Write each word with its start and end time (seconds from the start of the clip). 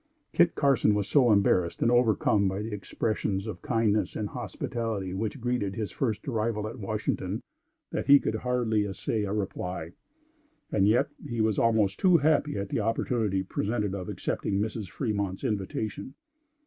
Kit 0.33 0.55
Carson 0.55 0.95
was 0.95 1.07
so 1.07 1.31
embarrassed 1.31 1.79
and 1.83 1.91
overcome 1.91 2.47
by 2.47 2.59
the 2.63 2.73
expressions 2.73 3.45
of 3.45 3.61
kindness 3.61 4.15
and 4.15 4.29
hospitality 4.29 5.13
which 5.13 5.39
greeted 5.39 5.75
his 5.75 5.91
first 5.91 6.27
arrival 6.27 6.67
at 6.67 6.79
Washington, 6.79 7.43
that 7.91 8.07
he 8.07 8.19
could 8.19 8.33
hardly 8.33 8.83
essay 8.83 9.25
a 9.25 9.31
reply; 9.31 9.91
and 10.71 10.87
yet, 10.87 11.09
he 11.29 11.39
was 11.39 11.59
almost 11.59 11.99
too 11.99 12.17
happy 12.17 12.57
at 12.57 12.69
the 12.69 12.79
opportunity 12.79 13.43
presented 13.43 13.93
of 13.93 14.09
accepting 14.09 14.59
Mrs. 14.59 14.89
Fremont's 14.89 15.43
invitation. 15.43 16.15